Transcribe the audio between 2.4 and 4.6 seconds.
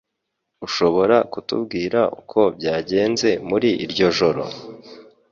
byagenze muri iryo joro?